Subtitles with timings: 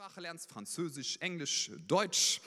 [0.00, 2.40] Sprache lernst, Französisch, Englisch, Deutsch,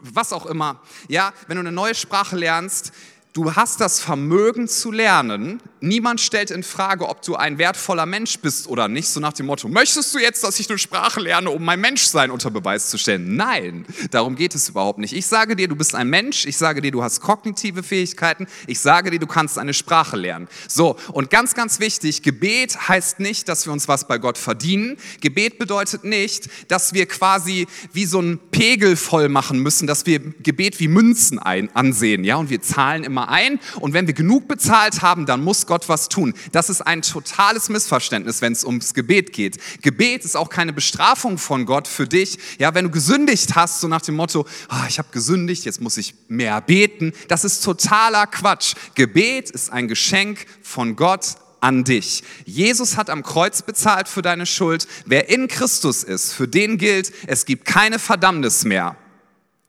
[0.00, 2.92] was auch immer, ja, wenn du eine neue Sprache lernst,
[3.34, 5.62] Du hast das Vermögen zu lernen.
[5.80, 9.08] Niemand stellt in Frage, ob du ein wertvoller Mensch bist oder nicht.
[9.08, 12.30] So nach dem Motto, möchtest du jetzt, dass ich eine Sprache lerne, um mein Menschsein
[12.30, 13.34] unter Beweis zu stellen?
[13.34, 15.14] Nein, darum geht es überhaupt nicht.
[15.14, 16.44] Ich sage dir, du bist ein Mensch.
[16.44, 18.46] Ich sage dir, du hast kognitive Fähigkeiten.
[18.66, 20.46] Ich sage dir, du kannst eine Sprache lernen.
[20.68, 24.98] So, und ganz, ganz wichtig, Gebet heißt nicht, dass wir uns was bei Gott verdienen.
[25.22, 30.20] Gebet bedeutet nicht, dass wir quasi wie so ein Pegel voll machen müssen, dass wir
[30.20, 34.14] Gebet wie Münzen ein, ansehen, ja, und wir zahlen immer mal ein und wenn wir
[34.14, 36.34] genug bezahlt haben, dann muss Gott was tun.
[36.52, 39.58] Das ist ein totales Missverständnis, wenn es ums Gebet geht.
[39.82, 42.38] Gebet ist auch keine Bestrafung von Gott für dich.
[42.58, 45.96] Ja, wenn du gesündigt hast, so nach dem Motto, oh, ich habe gesündigt, jetzt muss
[45.96, 48.74] ich mehr beten, das ist totaler Quatsch.
[48.94, 52.24] Gebet ist ein Geschenk von Gtt an dich.
[52.44, 54.88] Jesus hat am Kreuz bezahlt für deine Schuld.
[55.06, 58.96] Wer in Christus ist, für den gilt, es gibt keine Verdammnis mehr.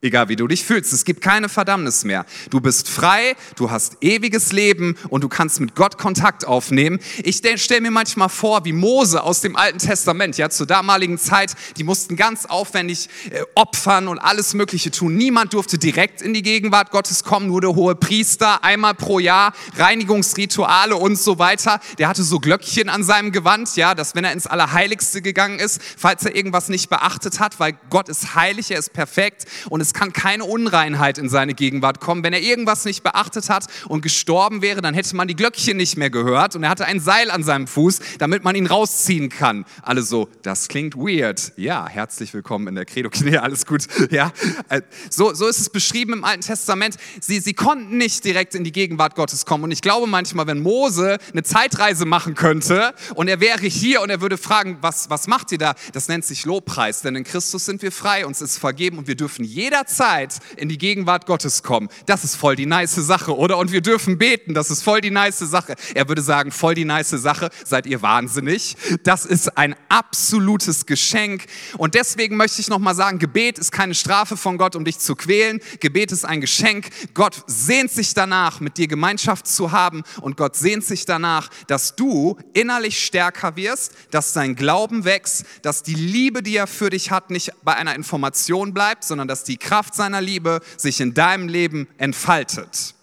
[0.03, 2.25] Egal wie du dich fühlst, es gibt keine Verdammnis mehr.
[2.49, 6.99] Du bist frei, du hast ewiges Leben und du kannst mit Gott Kontakt aufnehmen.
[7.23, 11.53] Ich stelle mir manchmal vor, wie Mose aus dem Alten Testament, ja, zur damaligen Zeit,
[11.77, 15.15] die mussten ganz aufwendig äh, opfern und alles Mögliche tun.
[15.15, 19.53] Niemand durfte direkt in die Gegenwart Gottes kommen, nur der hohe Priester, einmal pro Jahr,
[19.77, 21.79] Reinigungsrituale und so weiter.
[21.97, 25.81] Der hatte so Glöckchen an seinem Gewand, ja, dass wenn er ins Allerheiligste gegangen ist,
[25.97, 29.92] falls er irgendwas nicht beachtet hat, weil Gott ist heilig, er ist perfekt und es
[29.93, 32.23] kann keine Unreinheit in seine Gegenwart kommen.
[32.23, 35.97] Wenn er irgendwas nicht beachtet hat und gestorben wäre, dann hätte man die Glöckchen nicht
[35.97, 39.65] mehr gehört und er hatte ein Seil an seinem Fuß, damit man ihn rausziehen kann.
[39.81, 41.53] Alle so, das klingt weird.
[41.55, 43.09] Ja, herzlich willkommen in der Credo.
[43.23, 43.87] Nee, alles gut.
[44.11, 44.31] Ja,
[44.69, 46.97] äh, so, so ist es beschrieben im Alten Testament.
[47.21, 49.63] Sie, sie konnten nicht direkt in die Gegenwart Gottes kommen.
[49.65, 54.09] Und ich glaube manchmal, wenn Mose eine Zeitreise machen könnte und er wäre hier und
[54.09, 55.75] er würde fragen, was, was macht ihr da?
[55.93, 59.15] Das nennt sich Lobpreis, denn in Christus sind wir frei, uns ist vergeben und wir
[59.15, 61.89] dürfen jeder jederzeit in die Gegenwart Gottes kommen.
[62.05, 63.57] Das ist voll die nice Sache, oder?
[63.57, 65.75] Und wir dürfen beten, das ist voll die nice Sache.
[65.93, 68.75] Er würde sagen, voll die nice Sache, seid ihr wahnsinnig?
[69.03, 71.45] Das ist ein absolutes Geschenk.
[71.77, 75.15] Und deswegen möchte ich nochmal sagen, Gebet ist keine Strafe von Gott, um dich zu
[75.15, 75.59] quälen.
[75.79, 76.89] Gebet ist ein Geschenk.
[77.13, 80.03] Gott sehnt sich danach, mit dir Gemeinschaft zu haben.
[80.21, 85.83] Und Gott sehnt sich danach, dass du innerlich stärker wirst, dass dein Glauben wächst, dass
[85.83, 89.57] die Liebe, die er für dich hat, nicht bei einer Information bleibt, sondern dass die
[89.57, 92.93] Kraft Kraft seiner Liebe sich in deinem Leben entfaltet.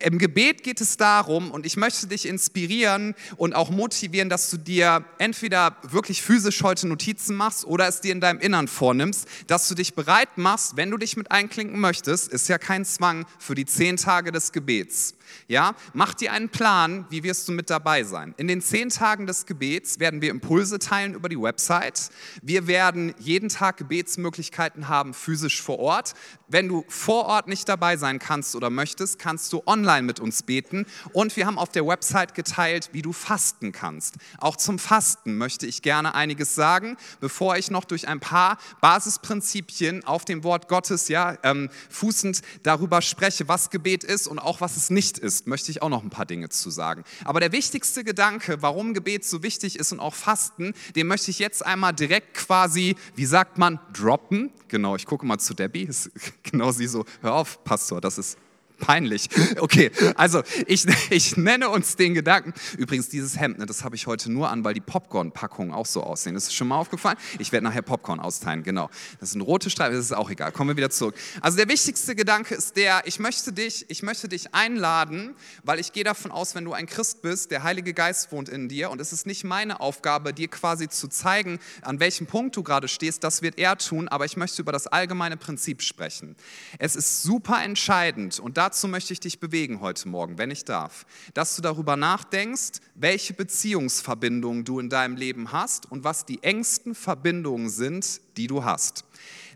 [0.00, 4.58] Im Gebet geht es darum, und ich möchte dich inspirieren und auch motivieren, dass du
[4.58, 9.66] dir entweder wirklich physisch heute Notizen machst oder es dir in deinem Innern vornimmst, dass
[9.66, 13.54] du dich bereit machst, wenn du dich mit einklinken möchtest, ist ja kein Zwang für
[13.54, 15.14] die zehn Tage des Gebets.
[15.48, 18.34] Ja, mach dir einen Plan, wie wirst du mit dabei sein.
[18.36, 22.10] In den zehn Tagen des Gebets werden wir Impulse teilen über die Website.
[22.42, 26.14] Wir werden jeden Tag Gebetsmöglichkeiten haben, physisch vor Ort.
[26.48, 30.42] Wenn du vor Ort nicht dabei sein kannst oder möchtest, kannst du online mit uns
[30.42, 30.86] beten.
[31.12, 34.16] Und wir haben auf der Website geteilt, wie du fasten kannst.
[34.38, 40.04] Auch zum Fasten möchte ich gerne einiges sagen, bevor ich noch durch ein paar Basisprinzipien
[40.04, 44.76] auf dem Wort Gottes ja, ähm, fußend darüber spreche, was Gebet ist und auch was
[44.76, 47.04] es nicht ist, möchte ich auch noch ein paar Dinge zu sagen.
[47.24, 51.38] Aber der wichtigste Gedanke, warum Gebet so wichtig ist und auch Fasten, den möchte ich
[51.38, 54.50] jetzt einmal direkt quasi, wie sagt man, droppen.
[54.68, 56.10] Genau, ich gucke mal zu Debbie, ist
[56.42, 58.38] genau sie so, hör auf, Pastor, das ist
[58.84, 59.30] Peinlich.
[59.60, 62.52] Okay, also ich, ich nenne uns den Gedanken.
[62.76, 66.02] Übrigens, dieses Hemd, ne, das habe ich heute nur an, weil die Popcorn-Packungen auch so
[66.02, 66.34] aussehen.
[66.34, 67.16] Das ist schon mal aufgefallen.
[67.38, 68.90] Ich werde nachher Popcorn austeilen, genau.
[69.20, 70.52] Das sind rote Streifen, das ist auch egal.
[70.52, 71.14] Kommen wir wieder zurück.
[71.40, 75.94] Also der wichtigste Gedanke ist der, ich möchte dich, ich möchte dich einladen, weil ich
[75.94, 79.00] gehe davon aus, wenn du ein Christ bist, der Heilige Geist wohnt in dir und
[79.00, 83.24] es ist nicht meine Aufgabe, dir quasi zu zeigen, an welchem Punkt du gerade stehst.
[83.24, 86.36] Das wird er tun, aber ich möchte über das allgemeine Prinzip sprechen.
[86.78, 90.64] Es ist super entscheidend und da dazu möchte ich dich bewegen heute Morgen, wenn ich
[90.64, 96.42] darf, dass du darüber nachdenkst, welche Beziehungsverbindungen du in deinem Leben hast und was die
[96.42, 99.04] engsten Verbindungen sind, die du hast.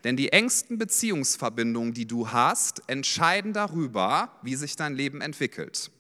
[0.05, 5.91] Denn die engsten Beziehungsverbindungen, die du hast, entscheiden darüber, wie sich dein Leben entwickelt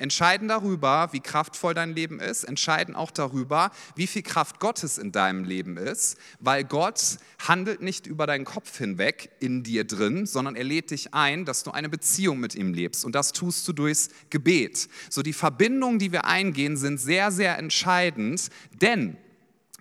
[0.00, 5.12] entscheiden darüber, wie kraftvoll dein Leben ist, entscheiden auch darüber, wie viel Kraft Gottes in
[5.12, 10.56] deinem Leben ist, weil Gott handelt nicht über deinen Kopf hinweg in dir drin, sondern
[10.56, 13.04] er lädt dich ein, dass du eine Beziehung mit ihm lebst.
[13.04, 14.88] Und das tust du durchs Gebet.
[15.10, 18.48] So die Verbindungen, die wir eingehen, sind sehr, sehr entscheidend,
[18.80, 19.16] denn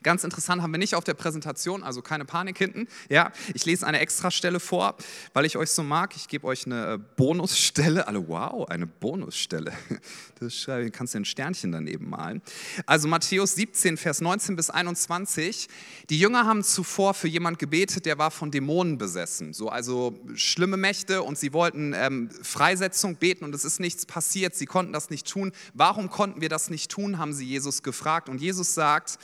[0.04, 2.88] Ganz interessant haben wir nicht auf der Präsentation, also keine Panik hinten.
[3.10, 4.96] Ja, ich lese eine Extrastelle vor,
[5.34, 6.16] weil ich euch so mag.
[6.16, 8.08] Ich gebe euch eine äh, Bonusstelle.
[8.08, 9.74] Alle, wow, eine Bonusstelle.
[10.40, 12.42] Das kannst du ein Sternchen daneben malen.
[12.86, 15.68] Also Matthäus 17, Vers 19 bis 21.
[16.10, 19.52] Die Jünger haben zuvor für jemand gebetet, der war von Dämonen besessen.
[19.52, 24.56] So, also schlimme Mächte und sie wollten ähm, Freisetzung beten und es ist nichts passiert.
[24.56, 25.52] Sie konnten das nicht tun.
[25.74, 28.30] Warum konnten wir das nicht tun, haben sie Jesus gefragt.
[28.30, 29.20] Und Jesus sagt,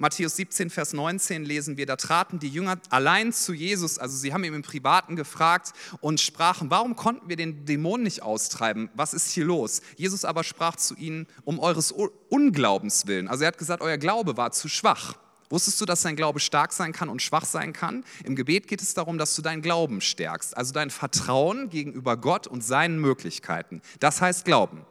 [0.00, 4.32] Matthäus 17, Vers 19 lesen wir, da traten die Jünger allein zu Jesus, also sie
[4.32, 8.90] haben ihm im Privaten gefragt und sprachen, warum konnten wir den Dämon nicht austreiben?
[8.94, 9.82] Was ist hier los?
[9.96, 11.92] Jesus aber sprach zu ihnen, um eures
[12.28, 13.26] Unglaubens willen.
[13.26, 15.16] Also er hat gesagt, euer Glaube war zu schwach.
[15.50, 18.04] Wusstest du, dass dein Glaube stark sein kann und schwach sein kann?
[18.22, 22.46] Im Gebet geht es darum, dass du deinen Glauben stärkst, also dein Vertrauen gegenüber Gott
[22.46, 23.82] und seinen Möglichkeiten.
[23.98, 24.86] Das heißt Glauben.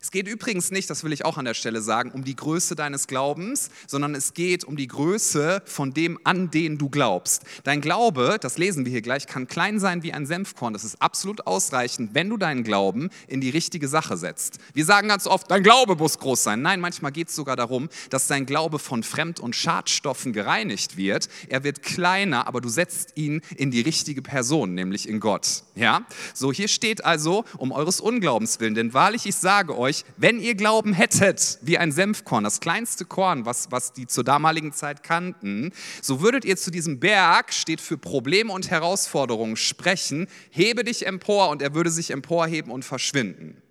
[0.00, 2.76] Es geht übrigens nicht, das will ich auch an der Stelle sagen, um die Größe
[2.76, 7.42] deines Glaubens, sondern es geht um die Größe von dem, an den du glaubst.
[7.64, 10.72] Dein Glaube, das lesen wir hier gleich, kann klein sein wie ein Senfkorn.
[10.72, 14.58] Das ist absolut ausreichend, wenn du deinen Glauben in die richtige Sache setzt.
[14.72, 16.62] Wir sagen ganz oft, dein Glaube muss groß sein.
[16.62, 21.28] Nein, manchmal geht es sogar darum, dass dein Glaube von Fremd- und Schadstoffen gereinigt wird.
[21.48, 25.64] Er wird kleiner, aber du setzt ihn in die richtige Person, nämlich in Gott.
[25.74, 26.06] Ja?
[26.34, 30.40] So, hier steht also, um eures Unglaubens willen, denn wahrlich, ich sage euch, euch, wenn
[30.40, 35.02] ihr Glauben hättet, wie ein Senfkorn, das kleinste Korn, was, was die zur damaligen Zeit
[35.02, 41.06] kannten, so würdet ihr zu diesem Berg, steht für Probleme und Herausforderungen, sprechen, hebe dich
[41.06, 43.62] empor und er würde sich emporheben und verschwinden.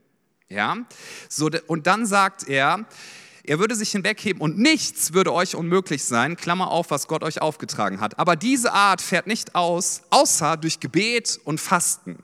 [0.49, 0.77] Ja?
[1.29, 2.85] So, und dann sagt er,
[3.43, 7.41] er würde sich hinwegheben und nichts würde euch unmöglich sein, Klammer auf, was Gott euch
[7.41, 8.19] aufgetragen hat.
[8.19, 12.17] Aber diese Art fährt nicht aus, außer durch Gebet und Fasten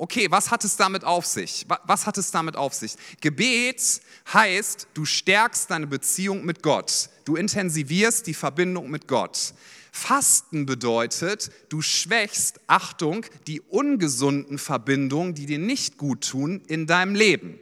[0.00, 1.66] okay, was hat es damit auf sich?
[1.84, 2.94] Was hat es damit auf sich?
[3.20, 4.00] Gebet
[4.32, 7.10] heißt, du stärkst deine Beziehung mit Gott.
[7.26, 9.52] Du intensivierst die Verbindung mit Gott.
[9.92, 17.14] Fasten bedeutet, du schwächst, Achtung, die ungesunden Verbindungen, die dir nicht gut tun in deinem
[17.14, 17.58] Leben.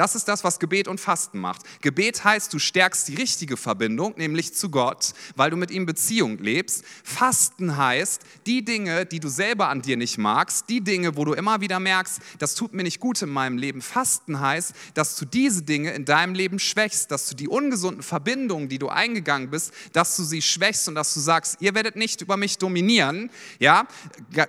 [0.00, 1.60] Das ist das, was Gebet und Fasten macht.
[1.82, 6.38] Gebet heißt, du stärkst die richtige Verbindung, nämlich zu Gott, weil du mit ihm Beziehung
[6.38, 6.86] lebst.
[7.04, 11.34] Fasten heißt, die Dinge, die du selber an dir nicht magst, die Dinge, wo du
[11.34, 13.82] immer wieder merkst, das tut mir nicht gut in meinem Leben.
[13.82, 18.70] Fasten heißt, dass du diese Dinge in deinem Leben schwächst, dass du die ungesunden Verbindungen,
[18.70, 22.22] die du eingegangen bist, dass du sie schwächst und dass du sagst, ihr werdet nicht
[22.22, 23.28] über mich dominieren.
[23.58, 23.86] Ja?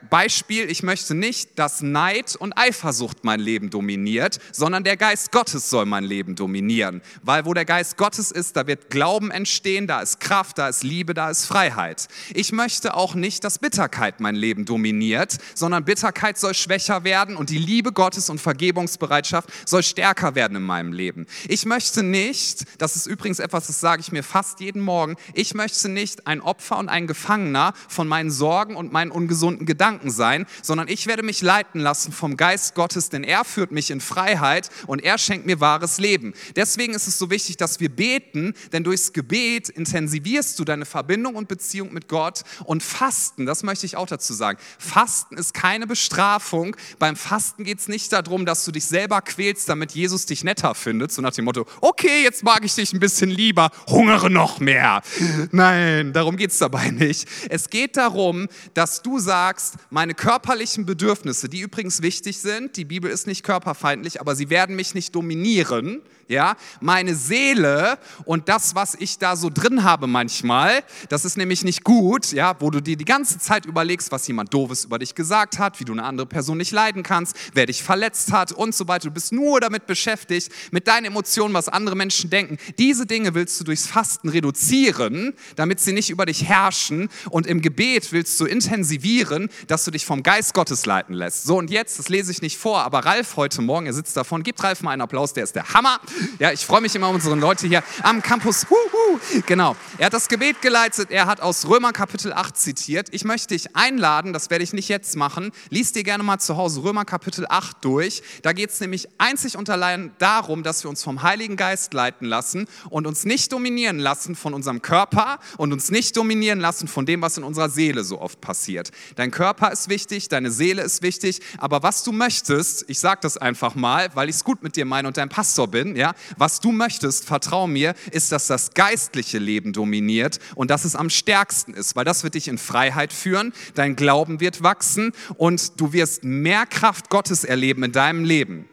[0.09, 5.40] Beispiel, ich möchte nicht, dass Neid und Eifersucht mein Leben dominiert, sondern der Geist Gottes
[5.41, 7.01] Gottes soll mein Leben dominieren.
[7.23, 10.83] Weil wo der Geist Gottes ist, da wird Glauben entstehen, da ist Kraft, da ist
[10.83, 12.09] Liebe, da ist Freiheit.
[12.35, 17.49] Ich möchte auch nicht, dass Bitterkeit mein Leben dominiert, sondern Bitterkeit soll schwächer werden und
[17.49, 21.25] die Liebe Gottes und Vergebungsbereitschaft soll stärker werden in meinem Leben.
[21.47, 25.55] Ich möchte nicht, das ist übrigens etwas, das sage ich mir fast jeden Morgen, ich
[25.55, 30.45] möchte nicht ein Opfer und ein Gefangener von meinen Sorgen und meinen ungesunden Gedanken sein,
[30.61, 34.69] sondern ich werde mich leiten lassen vom Geist Gottes, denn er führt mich in Freiheit
[34.85, 36.33] und er schenkt mir wahres Leben.
[36.55, 41.35] Deswegen ist es so wichtig, dass wir beten, denn durchs Gebet intensivierst du deine Verbindung
[41.35, 44.57] und Beziehung mit Gott und Fasten, das möchte ich auch dazu sagen.
[44.77, 46.75] Fasten ist keine Bestrafung.
[46.99, 50.75] Beim Fasten geht es nicht darum, dass du dich selber quälst, damit Jesus dich netter
[50.75, 54.59] findet, so nach dem Motto, okay, jetzt mag ich dich ein bisschen lieber, hungere noch
[54.59, 55.01] mehr.
[55.51, 57.27] Nein, darum geht es dabei nicht.
[57.49, 63.11] Es geht darum, dass du sagst, meine körperlichen Bedürfnisse, die übrigens wichtig sind, die Bibel
[63.11, 66.01] ist nicht körperfeindlich, aber sie werden mich nicht dominieren,
[66.31, 71.63] ja, meine Seele und das, was ich da so drin habe manchmal, das ist nämlich
[71.63, 75.13] nicht gut, ja, wo du dir die ganze Zeit überlegst, was jemand Doofes über dich
[75.13, 78.73] gesagt hat, wie du eine andere Person nicht leiden kannst, wer dich verletzt hat und
[78.73, 79.09] so weiter.
[79.09, 82.57] Du bist nur damit beschäftigt, mit deinen Emotionen, was andere Menschen denken.
[82.77, 87.61] Diese Dinge willst du durchs Fasten reduzieren, damit sie nicht über dich herrschen und im
[87.61, 91.43] Gebet willst du intensivieren, dass du dich vom Geist Gottes leiten lässt.
[91.43, 94.43] So und jetzt, das lese ich nicht vor, aber Ralf heute Morgen, er sitzt davon,
[94.43, 95.99] gibt Ralf mal einen Applaus, der ist der Hammer.
[96.39, 98.65] Ja, ich freue mich immer unsere Leute hier am Campus.
[98.69, 99.19] Huhu.
[99.45, 99.75] Genau.
[99.97, 101.11] Er hat das Gebet geleitet.
[101.11, 103.07] Er hat aus Römer Kapitel 8 zitiert.
[103.11, 105.51] Ich möchte dich einladen, das werde ich nicht jetzt machen.
[105.69, 108.23] Lies dir gerne mal zu Hause Römer Kapitel 8 durch.
[108.41, 112.27] Da geht es nämlich einzig und allein darum, dass wir uns vom Heiligen Geist leiten
[112.27, 117.05] lassen und uns nicht dominieren lassen von unserem Körper und uns nicht dominieren lassen von
[117.05, 118.91] dem, was in unserer Seele so oft passiert.
[119.15, 123.37] Dein Körper ist wichtig, deine Seele ist wichtig, aber was du möchtest, ich sage das
[123.37, 126.59] einfach mal, weil ich es gut mit dir meine und dein Pastor bin, ja, was
[126.59, 131.73] du möchtest, vertrau mir, ist, dass das geistliche Leben dominiert und dass es am stärksten
[131.73, 136.23] ist, weil das wird dich in Freiheit führen, dein Glauben wird wachsen und du wirst
[136.23, 138.67] mehr Kraft Gottes erleben in deinem Leben.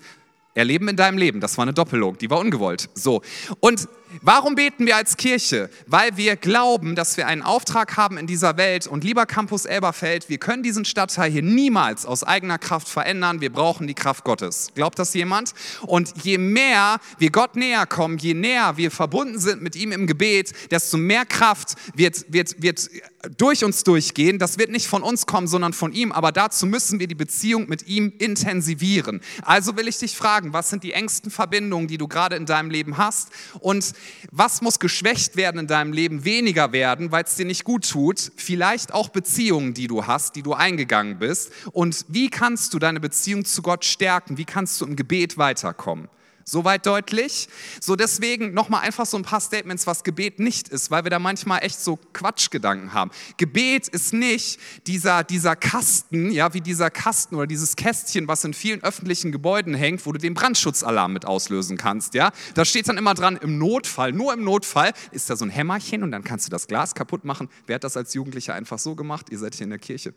[0.54, 2.90] Erleben in deinem Leben, das war eine Doppelung, die war ungewollt.
[2.95, 3.23] So.
[3.61, 3.88] Und
[4.23, 5.69] Warum beten wir als Kirche?
[5.87, 10.29] Weil wir glauben, dass wir einen Auftrag haben in dieser Welt und lieber Campus Elberfeld,
[10.29, 13.41] wir können diesen Stadtteil hier niemals aus eigener Kraft verändern.
[13.41, 14.69] Wir brauchen die Kraft Gottes.
[14.75, 15.53] Glaubt das jemand?
[15.83, 20.07] Und je mehr wir Gott näher kommen, je näher wir verbunden sind mit ihm im
[20.07, 22.88] Gebet, desto mehr Kraft wird, wird, wird
[23.37, 24.38] durch uns durchgehen.
[24.38, 26.12] Das wird nicht von uns kommen, sondern von ihm.
[26.12, 29.21] Aber dazu müssen wir die Beziehung mit ihm intensivieren.
[29.43, 32.71] Also will ich dich fragen, was sind die engsten Verbindungen, die du gerade in deinem
[32.71, 33.31] Leben hast?
[33.61, 33.93] Und
[34.31, 38.33] was muss geschwächt werden in deinem Leben, weniger werden, weil es dir nicht gut tut?
[38.37, 41.52] Vielleicht auch Beziehungen, die du hast, die du eingegangen bist.
[41.73, 44.38] Und wie kannst du deine Beziehung zu Gott stärken?
[44.38, 46.09] Wie kannst du im Gebet weiterkommen?
[46.49, 47.47] Soweit deutlich.
[47.78, 51.19] So deswegen nochmal einfach so ein paar Statements, was Gebet nicht ist, weil wir da
[51.19, 53.11] manchmal echt so Quatschgedanken haben.
[53.37, 58.55] Gebet ist nicht dieser, dieser Kasten, ja, wie dieser Kasten oder dieses Kästchen, was in
[58.55, 62.33] vielen öffentlichen Gebäuden hängt, wo du den Brandschutzalarm mit auslösen kannst, ja.
[62.55, 66.02] Da steht dann immer dran, im Notfall, nur im Notfall, ist da so ein Hämmerchen
[66.02, 67.50] und dann kannst du das Glas kaputt machen.
[67.67, 69.26] Wer hat das als Jugendlicher einfach so gemacht?
[69.31, 70.14] Ihr seid hier in der Kirche.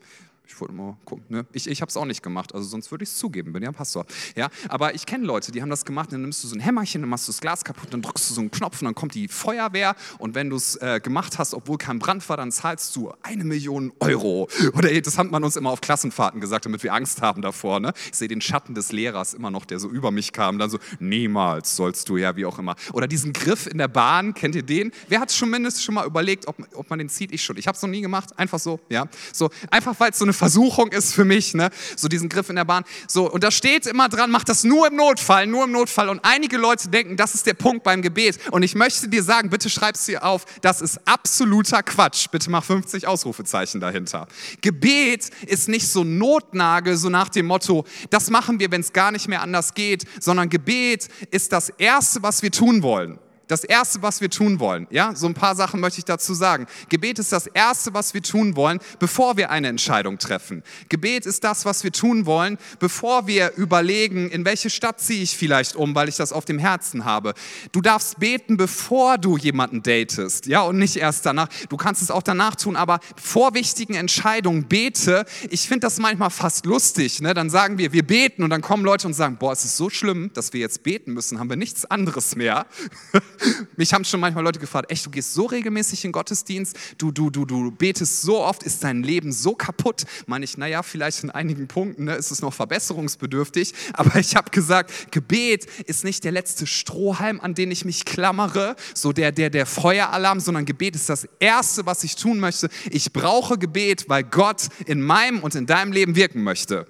[0.48, 1.24] Ich wollte mal gucken.
[1.30, 1.46] Ne?
[1.54, 3.72] Ich, ich habe es auch nicht gemacht, also sonst würde ich es zugeben, bin ja
[3.72, 4.06] Pastor.
[4.36, 4.50] Ja?
[4.68, 7.10] Aber ich kenne Leute, die haben das gemacht, dann nimmst du so ein Hämmerchen, dann
[7.10, 9.28] machst du das Glas kaputt, dann drückst du so einen Knopf und dann kommt die
[9.28, 13.14] Feuerwehr und wenn du es äh, gemacht hast, obwohl kein Brand war, dann zahlst du
[13.24, 14.50] eine Million Euro.
[14.74, 17.80] Oder das hat man uns immer auf Klassenfahrten gesagt, damit wir Angst haben davor.
[17.80, 17.94] Ne?
[18.12, 20.80] Ich sehe den Schatten des Lehrers immer noch, der so über mich kam, dann so,
[21.00, 22.76] niemals sollst du, ja, wie auch immer.
[22.94, 24.92] Oder diesen Griff in der Bahn, kennt ihr den?
[25.08, 27.32] Wer hat schon mindestens schon mal überlegt, ob, ob man den zieht?
[27.32, 27.58] Ich schon.
[27.58, 29.08] Ich habe es noch nie gemacht, einfach so, ja.
[29.32, 31.70] So, einfach weil es so eine Versuchung ist für mich, ne?
[31.96, 32.84] so diesen Griff in der Bahn.
[33.08, 36.10] So, und da steht immer dran, mach das nur im Notfall, nur im Notfall.
[36.10, 38.40] Und einige Leute denken, das ist der Punkt beim Gebet.
[38.52, 42.28] Und ich möchte dir sagen, bitte schreib es dir auf, das ist absoluter Quatsch.
[42.32, 44.28] Bitte mach 50 Ausrufezeichen dahinter.
[44.62, 49.12] Gebet ist nicht so Notnagel, so nach dem Motto, das machen wir, wenn es gar
[49.12, 53.20] nicht mehr anders geht, sondern Gebet ist das Erste, was wir tun wollen.
[53.52, 56.68] Das Erste, was wir tun wollen, ja, so ein paar Sachen möchte ich dazu sagen.
[56.88, 60.64] Gebet ist das Erste, was wir tun wollen, bevor wir eine Entscheidung treffen.
[60.88, 65.36] Gebet ist das, was wir tun wollen, bevor wir überlegen, in welche Stadt ziehe ich
[65.36, 67.34] vielleicht um, weil ich das auf dem Herzen habe.
[67.74, 71.50] Du darfst beten, bevor du jemanden datest, ja, und nicht erst danach.
[71.68, 75.26] Du kannst es auch danach tun, aber vor wichtigen Entscheidungen bete.
[75.50, 77.34] Ich finde das manchmal fast lustig, ne?
[77.34, 79.90] Dann sagen wir, wir beten und dann kommen Leute und sagen, boah, es ist so
[79.90, 82.66] schlimm, dass wir jetzt beten müssen, haben wir nichts anderes mehr.
[83.76, 87.30] Mich haben schon manchmal Leute gefragt, echt, du gehst so regelmäßig in Gottesdienst, du, du,
[87.30, 90.04] du, du betest so oft, ist dein Leben so kaputt?
[90.28, 94.52] Meine ich, naja, vielleicht in einigen Punkten ne, ist es noch verbesserungsbedürftig, aber ich habe
[94.52, 99.50] gesagt, Gebet ist nicht der letzte Strohhalm, an den ich mich klammere, so der, der,
[99.50, 102.70] der Feueralarm, sondern Gebet ist das Erste, was ich tun möchte.
[102.90, 106.86] Ich brauche Gebet, weil Gott in meinem und in deinem Leben wirken möchte.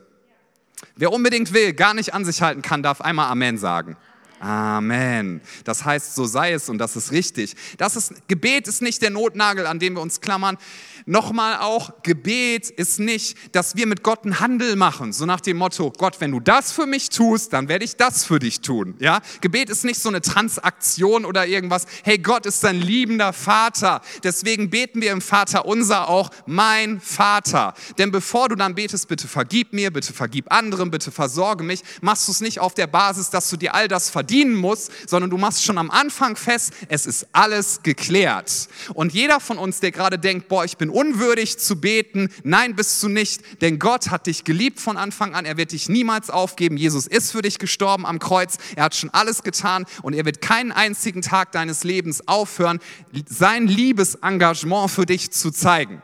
[0.95, 3.97] Wer unbedingt will, gar nicht an sich halten kann, darf einmal Amen sagen.
[4.41, 5.39] Amen.
[5.65, 7.55] Das heißt, so sei es und das ist richtig.
[7.77, 10.57] Das ist, Gebet ist nicht der Notnagel, an dem wir uns klammern.
[11.05, 15.57] Nochmal auch, Gebet ist nicht, dass wir mit Gott einen Handel machen, so nach dem
[15.57, 18.95] Motto, Gott, wenn du das für mich tust, dann werde ich das für dich tun.
[18.99, 19.21] Ja?
[19.41, 21.85] Gebet ist nicht so eine Transaktion oder irgendwas.
[22.03, 24.01] Hey, Gott ist ein liebender Vater.
[24.23, 27.73] Deswegen beten wir im Vater unser auch, mein Vater.
[27.97, 32.27] Denn bevor du dann betest, bitte vergib mir, bitte vergib anderen, bitte versorge mich, machst
[32.27, 35.37] du es nicht auf der Basis, dass du dir all das verdienen musst, sondern du
[35.37, 38.69] machst schon am Anfang fest, es ist alles geklärt.
[38.93, 42.29] Und jeder von uns, der gerade denkt, boah, ich bin unwürdig zu beten.
[42.45, 45.43] Nein, bist du nicht, denn Gott hat dich geliebt von Anfang an.
[45.43, 46.77] Er wird dich niemals aufgeben.
[46.77, 48.57] Jesus ist für dich gestorben am Kreuz.
[48.77, 52.79] Er hat schon alles getan und er wird keinen einzigen Tag deines Lebens aufhören,
[53.27, 56.01] sein Liebesengagement für dich zu zeigen.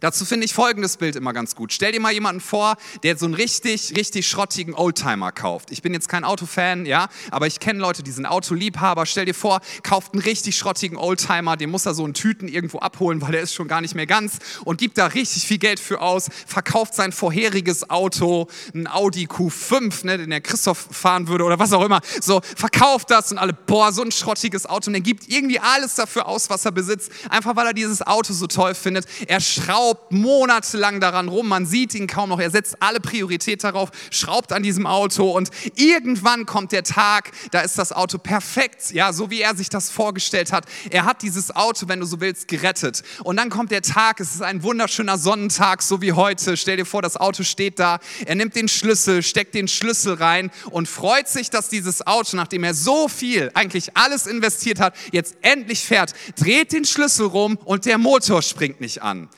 [0.00, 1.72] Dazu finde ich folgendes Bild immer ganz gut.
[1.72, 5.70] Stell dir mal jemanden vor, der so einen richtig, richtig schrottigen Oldtimer kauft.
[5.70, 9.06] Ich bin jetzt kein Autofan, ja, aber ich kenne Leute, die sind Autoliebhaber.
[9.06, 12.78] Stell dir vor, kauft einen richtig schrottigen Oldtimer, den muss er so in Tüten irgendwo
[12.78, 15.78] abholen, weil der ist schon gar nicht mehr ganz und gibt da richtig viel Geld
[15.78, 21.44] für aus, verkauft sein vorheriges Auto, ein Audi Q5, ne, den der Christoph fahren würde
[21.44, 22.00] oder was auch immer.
[22.20, 25.94] So, verkauft das und alle, boah, so ein schrottiges Auto und er gibt irgendwie alles
[25.94, 29.06] dafür aus, was er besitzt, einfach weil er dieses Auto so toll findet.
[29.26, 33.64] Er schraubt schraubt monatelang daran rum, man sieht ihn kaum noch, er setzt alle Priorität
[33.64, 38.92] darauf, schraubt an diesem Auto und irgendwann kommt der Tag, da ist das Auto perfekt,
[38.92, 40.66] ja, so wie er sich das vorgestellt hat.
[40.90, 43.02] Er hat dieses Auto, wenn du so willst, gerettet.
[43.24, 46.56] Und dann kommt der Tag, es ist ein wunderschöner Sonnentag, so wie heute.
[46.56, 50.52] Stell dir vor, das Auto steht da, er nimmt den Schlüssel, steckt den Schlüssel rein
[50.70, 55.34] und freut sich, dass dieses Auto, nachdem er so viel, eigentlich alles investiert hat, jetzt
[55.42, 59.28] endlich fährt, dreht den Schlüssel rum und der Motor springt nicht an.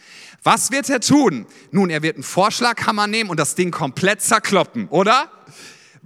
[0.44, 1.46] Was wird er tun?
[1.70, 5.30] Nun, er wird einen Vorschlaghammer nehmen und das Ding komplett zerkloppen, oder?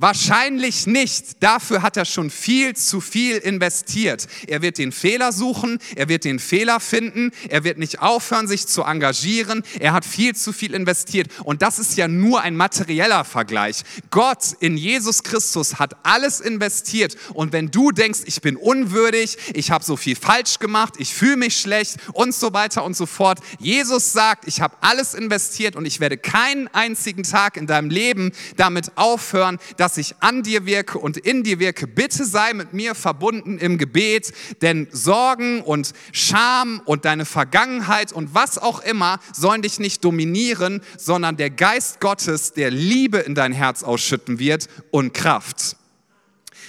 [0.01, 1.43] Wahrscheinlich nicht.
[1.43, 4.29] Dafür hat er schon viel zu viel investiert.
[4.47, 8.69] Er wird den Fehler suchen, er wird den Fehler finden, er wird nicht aufhören, sich
[8.69, 9.65] zu engagieren.
[9.81, 11.33] Er hat viel zu viel investiert.
[11.43, 13.83] Und das ist ja nur ein materieller Vergleich.
[14.11, 17.17] Gott in Jesus Christus hat alles investiert.
[17.35, 21.39] Und wenn du denkst, ich bin unwürdig, ich habe so viel falsch gemacht, ich fühle
[21.39, 25.87] mich schlecht und so weiter und so fort, Jesus sagt, ich habe alles investiert und
[25.87, 30.67] ich werde keinen einzigen Tag in deinem Leben damit aufhören, dass dass ich an dir
[30.67, 31.87] wirke und in dir wirke.
[31.87, 38.35] Bitte sei mit mir verbunden im Gebet, denn Sorgen und Scham und deine Vergangenheit und
[38.35, 43.55] was auch immer sollen dich nicht dominieren, sondern der Geist Gottes, der Liebe in dein
[43.55, 45.79] Herz ausschütten wird und Kraft.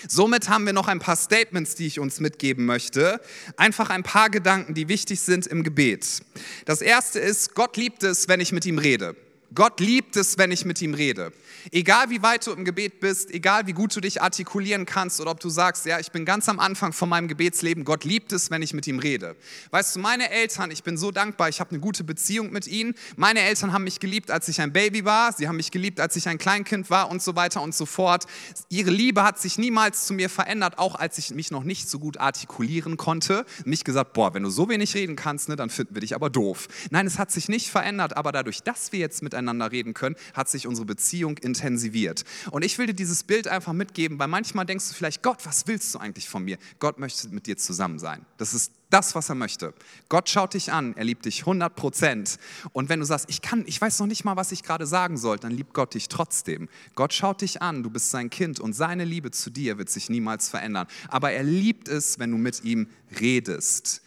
[0.07, 3.19] Somit haben wir noch ein paar Statements, die ich uns mitgeben möchte.
[3.57, 6.21] Einfach ein paar Gedanken, die wichtig sind im Gebet.
[6.63, 9.17] Das erste ist, Gott liebt es, wenn ich mit ihm rede.
[9.56, 11.32] Gott liebt es, wenn ich mit ihm rede.
[11.72, 15.32] Egal wie weit du im Gebet bist, egal wie gut du dich artikulieren kannst oder
[15.32, 18.51] ob du sagst, ja, ich bin ganz am Anfang von meinem Gebetsleben, Gott liebt es,
[18.51, 19.36] wenn ich mit ihm rede.
[19.72, 22.94] Weißt du, meine Eltern, ich bin so dankbar, ich habe eine gute Beziehung mit ihnen.
[23.15, 26.15] Meine Eltern haben mich geliebt, als ich ein Baby war, sie haben mich geliebt, als
[26.15, 28.25] ich ein Kleinkind war und so weiter und so fort.
[28.70, 32.00] Ihre Liebe hat sich niemals zu mir verändert, auch als ich mich noch nicht so
[32.00, 33.46] gut artikulieren konnte.
[33.65, 36.29] Nicht gesagt, boah, wenn du so wenig reden kannst, ne, dann finden wir dich aber
[36.29, 36.68] doof.
[36.91, 40.50] Nein, es hat sich nicht verändert, aber dadurch, dass wir jetzt miteinander reden können, hat
[40.50, 42.24] sich unsere Beziehung intensiviert.
[42.51, 45.67] Und ich will dir dieses Bild einfach mitgeben, weil manchmal denkst du vielleicht, Gott, was
[45.67, 46.58] willst du eigentlich von mir?
[46.79, 48.25] Gott möchte mit dir zusammen sein.
[48.38, 49.74] Das ist das, was er möchte.
[50.10, 52.39] Gott schaut dich an, er liebt dich 100 Prozent.
[52.74, 55.17] Und wenn du sagst, ich kann, ich weiß noch nicht mal, was ich gerade sagen
[55.17, 56.69] soll, dann liebt Gott dich trotzdem.
[56.96, 60.10] Gott schaut dich an, du bist sein Kind und seine Liebe zu dir wird sich
[60.10, 60.88] niemals verändern.
[61.08, 62.88] Aber er liebt es, wenn du mit ihm
[63.19, 64.01] redest.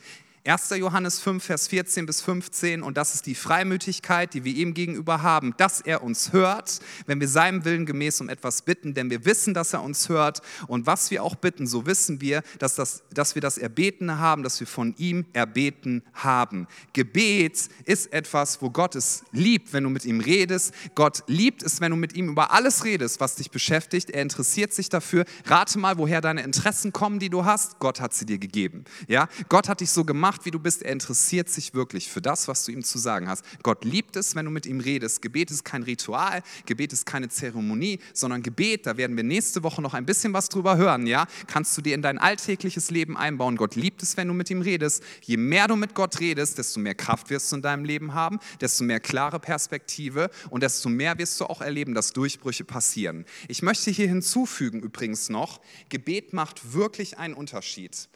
[0.44, 0.70] 1.
[0.70, 5.22] Johannes 5, Vers 14 bis 15, und das ist die Freimütigkeit, die wir ihm gegenüber
[5.22, 9.24] haben, dass er uns hört, wenn wir seinem Willen gemäß um etwas bitten, denn wir
[9.24, 10.42] wissen, dass er uns hört.
[10.66, 14.42] Und was wir auch bitten, so wissen wir, dass, das, dass wir das Erbeten haben,
[14.42, 16.66] dass wir von ihm erbeten haben.
[16.92, 20.74] Gebet ist etwas, wo Gott es liebt, wenn du mit ihm redest.
[20.96, 24.10] Gott liebt es, wenn du mit ihm über alles redest, was dich beschäftigt.
[24.10, 25.24] Er interessiert sich dafür.
[25.44, 27.78] Rate mal, woher deine Interessen kommen, die du hast.
[27.78, 28.86] Gott hat sie dir gegeben.
[29.06, 29.28] Ja?
[29.48, 30.82] Gott hat dich so gemacht, gemacht, wie du bist.
[30.82, 33.44] Er interessiert sich wirklich für das, was du ihm zu sagen hast.
[33.62, 35.20] Gott liebt es, wenn du mit ihm redest.
[35.20, 39.82] Gebet ist kein Ritual, Gebet ist keine Zeremonie, sondern Gebet, da werden wir nächste Woche
[39.82, 41.26] noch ein bisschen was drüber hören, ja?
[41.46, 43.56] Kannst du dir in dein alltägliches Leben einbauen.
[43.56, 45.02] Gott liebt es, wenn du mit ihm redest.
[45.22, 48.38] Je mehr du mit Gott redest, desto mehr Kraft wirst du in deinem Leben haben,
[48.60, 53.26] desto mehr klare Perspektive und desto mehr wirst du auch erleben, dass Durchbrüche passieren.
[53.48, 58.08] Ich möchte hier hinzufügen übrigens noch, Gebet macht wirklich einen Unterschied.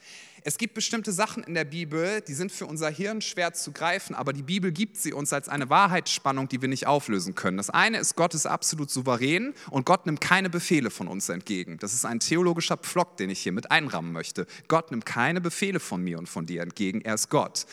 [0.49, 4.15] Es gibt bestimmte Sachen in der Bibel, die sind für unser Hirn schwer zu greifen,
[4.15, 7.57] aber die Bibel gibt sie uns als eine Wahrheitsspannung, die wir nicht auflösen können.
[7.57, 11.79] Das eine ist, Gott ist absolut souverän und Gott nimmt keine Befehle von uns entgegen.
[11.79, 14.47] Das ist ein theologischer Pflock, den ich hier mit einrammen möchte.
[14.69, 17.67] Gott nimmt keine Befehle von mir und von dir entgegen, er ist Gott.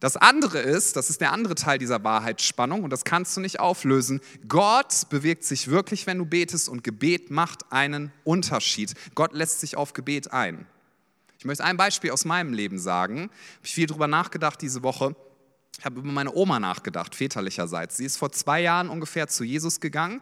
[0.00, 3.60] Das andere ist, das ist der andere Teil dieser Wahrheitsspannung und das kannst du nicht
[3.60, 4.20] auflösen.
[4.48, 8.94] Gott bewegt sich wirklich, wenn du betest und Gebet macht einen Unterschied.
[9.14, 10.66] Gott lässt sich auf Gebet ein.
[11.40, 13.30] Ich möchte ein Beispiel aus meinem Leben sagen.
[13.62, 15.16] Ich habe viel darüber nachgedacht diese Woche.
[15.78, 17.96] Ich habe über meine Oma nachgedacht, väterlicherseits.
[17.96, 20.20] Sie ist vor zwei Jahren ungefähr zu Jesus gegangen.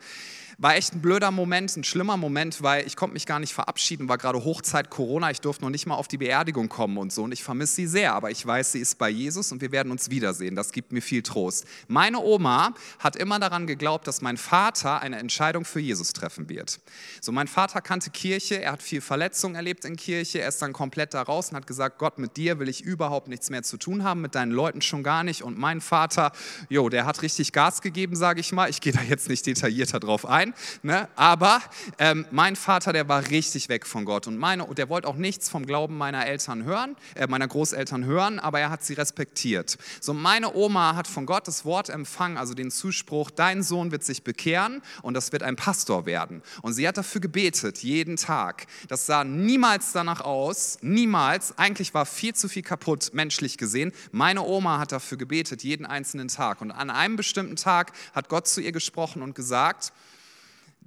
[0.61, 4.09] War echt ein blöder Moment, ein schlimmer Moment, weil ich konnte mich gar nicht verabschieden,
[4.09, 7.23] war gerade Hochzeit Corona, ich durfte noch nicht mal auf die Beerdigung kommen und so
[7.23, 9.92] und ich vermisse sie sehr, aber ich weiß, sie ist bei Jesus und wir werden
[9.92, 10.57] uns wiedersehen.
[10.57, 11.64] Das gibt mir viel Trost.
[11.87, 16.81] Meine Oma hat immer daran geglaubt, dass mein Vater eine Entscheidung für Jesus treffen wird.
[17.21, 20.73] So, mein Vater kannte Kirche, er hat viel Verletzung erlebt in Kirche, er ist dann
[20.73, 23.77] komplett da raus und hat gesagt, Gott, mit dir will ich überhaupt nichts mehr zu
[23.77, 26.33] tun haben, mit deinen Leuten schon gar nicht und mein Vater,
[26.68, 28.68] jo, der hat richtig Gas gegeben, sage ich mal.
[28.68, 31.09] Ich gehe da jetzt nicht detaillierter drauf ein sein, ne?
[31.17, 31.61] aber
[31.99, 35.49] ähm, mein Vater, der war richtig weg von Gott und meine, der wollte auch nichts
[35.49, 39.79] vom Glauben meiner Eltern hören, äh, meiner Großeltern hören, aber er hat sie respektiert.
[40.01, 44.05] So meine Oma hat von Gott das Wort empfangen, also den Zuspruch, dein Sohn wird
[44.05, 46.43] sich bekehren und das wird ein Pastor werden.
[46.63, 48.67] Und sie hat dafür gebetet, jeden Tag.
[48.89, 51.57] Das sah niemals danach aus, niemals.
[51.59, 53.93] Eigentlich war viel zu viel kaputt, menschlich gesehen.
[54.13, 56.61] Meine Oma hat dafür gebetet, jeden einzelnen Tag.
[56.61, 59.93] Und an einem bestimmten Tag hat Gott zu ihr gesprochen und gesagt,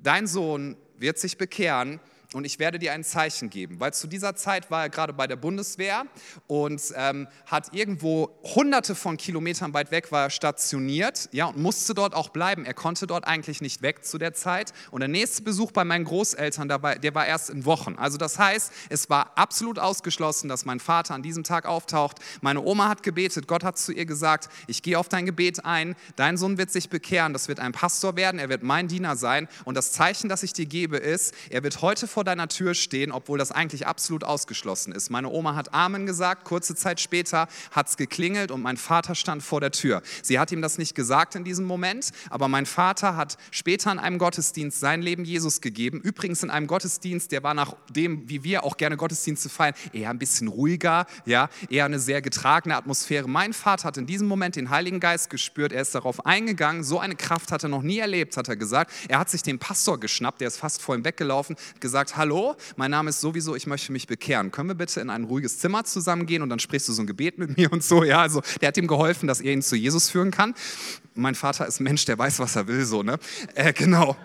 [0.04, 2.00] dein Sohn wird sich bekehren
[2.34, 3.80] und ich werde dir ein Zeichen geben.
[3.80, 6.06] Weil zu dieser Zeit war er gerade bei der Bundeswehr
[6.48, 11.94] und ähm, hat irgendwo hunderte von Kilometern weit weg war er stationiert ja, und musste
[11.94, 12.66] dort auch bleiben.
[12.66, 14.74] Er konnte dort eigentlich nicht weg zu der Zeit.
[14.92, 17.96] Und der nächste Besuch bei meinen Großeltern, war, der war erst in Wochen.
[17.98, 22.20] Also das heißt, es war absolut ausgeschlossen, dass mein Vater an diesem Tag auftaucht.
[22.42, 25.96] Meine Oma hat gebetet, Gott hat zu ihr gesagt, ich gehe auf dein Gebet ein,
[26.16, 29.48] dein Sohn wird sich bekehren, das wird ein Pastor werden, er wird mein Diener sein
[29.66, 33.12] und das Zeichen, das ich dir gebe, ist, er wird heute vor deiner Tür stehen,
[33.12, 35.10] obwohl das eigentlich absolut ausgeschlossen ist.
[35.10, 39.44] Meine Oma hat Amen gesagt, kurze Zeit später hat es geklingelt und mein Vater stand
[39.44, 40.02] vor der Tür.
[40.22, 44.00] Sie hat ihm das nicht gesagt in diesem Moment, aber mein Vater hat später in
[44.00, 46.00] einem Gottesdienst sein Leben Jesus gegeben.
[46.02, 50.10] Übrigens in einem Gottesdienst, der war nach dem, wie wir auch gerne Gottesdienste feiern, eher
[50.10, 53.28] ein bisschen ruhiger, ja, eher eine sehr getragene Atmosphäre.
[53.28, 57.00] Mein Vater hat in diesem Moment den Heiligen Geist gespürt, er ist darauf eingegangen, so
[57.00, 58.92] eine Kraft hat er noch nie erlebt, hat er gesagt.
[59.08, 62.92] Er hat sich den Pastor geschnappt, der ist fast vor ihm weggelaufen, gesagt, hallo, mein
[62.92, 64.52] Name ist sowieso, ich möchte mich bekehren.
[64.52, 67.38] Können wir bitte in ein ruhiges Zimmer zusammengehen und dann sprichst du so ein Gebet
[67.38, 70.10] mit mir und so, ja, also der hat ihm geholfen, dass er ihn zu Jesus
[70.10, 70.54] führen kann.
[71.14, 73.18] Mein Vater ist Mensch, der weiß, was er will, so, ne?
[73.56, 74.16] Äh, genau.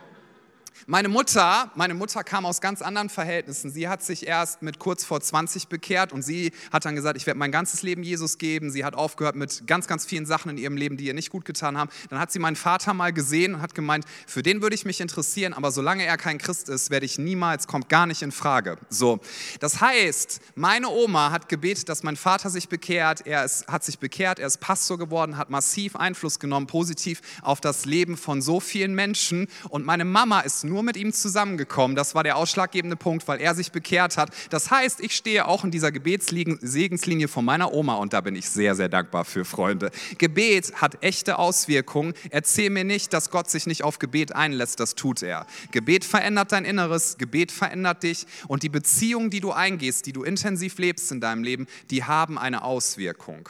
[0.88, 3.72] Meine Mutter, meine Mutter kam aus ganz anderen Verhältnissen.
[3.72, 7.26] Sie hat sich erst mit kurz vor 20 bekehrt und sie hat dann gesagt, ich
[7.26, 8.70] werde mein ganzes Leben Jesus geben.
[8.70, 11.44] Sie hat aufgehört mit ganz, ganz vielen Sachen in ihrem Leben, die ihr nicht gut
[11.44, 11.90] getan haben.
[12.08, 15.00] Dann hat sie meinen Vater mal gesehen und hat gemeint, für den würde ich mich
[15.00, 18.78] interessieren, aber solange er kein Christ ist, werde ich niemals, kommt gar nicht in Frage.
[18.88, 19.18] So,
[19.58, 23.26] das heißt, meine Oma hat gebetet, dass mein Vater sich bekehrt.
[23.26, 27.60] Er ist, hat sich bekehrt, er ist Pastor geworden, hat massiv Einfluss genommen, positiv auf
[27.60, 29.48] das Leben von so vielen Menschen.
[29.68, 31.96] Und meine Mama ist nur nur mit ihm zusammengekommen.
[31.96, 34.28] Das war der ausschlaggebende Punkt, weil er sich bekehrt hat.
[34.50, 38.50] Das heißt, ich stehe auch in dieser Gebetssegenslinie von meiner Oma und da bin ich
[38.50, 39.90] sehr, sehr dankbar für Freunde.
[40.18, 42.12] Gebet hat echte Auswirkungen.
[42.28, 44.78] Erzähl mir nicht, dass Gott sich nicht auf Gebet einlässt.
[44.78, 45.46] Das tut er.
[45.70, 50.24] Gebet verändert dein Inneres, Gebet verändert dich und die Beziehungen, die du eingehst, die du
[50.24, 53.48] intensiv lebst in deinem Leben, die haben eine Auswirkung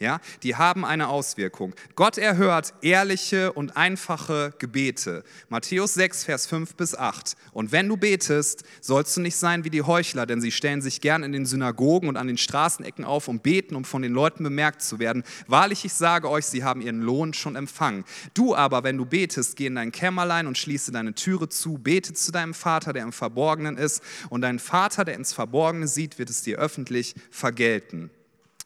[0.00, 1.74] ja, die haben eine Auswirkung.
[1.96, 5.24] Gott erhört ehrliche und einfache Gebete.
[5.48, 7.36] Matthäus 6, Vers 5 bis 8.
[7.52, 11.00] Und wenn du betest, sollst du nicht sein wie die Heuchler, denn sie stellen sich
[11.00, 14.44] gern in den Synagogen und an den Straßenecken auf und beten, um von den Leuten
[14.44, 15.24] bemerkt zu werden.
[15.48, 18.04] Wahrlich, ich sage euch, sie haben ihren Lohn schon empfangen.
[18.34, 22.14] Du aber, wenn du betest, geh in dein Kämmerlein und schließe deine Türe zu, bete
[22.14, 26.30] zu deinem Vater, der im Verborgenen ist, und dein Vater, der ins Verborgene sieht, wird
[26.30, 28.10] es dir öffentlich vergelten.